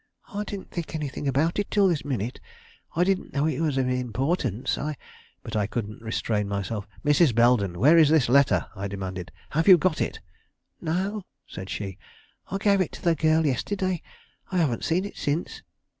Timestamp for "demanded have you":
8.87-9.77